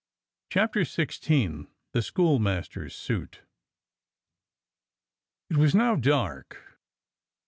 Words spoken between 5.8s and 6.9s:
dark.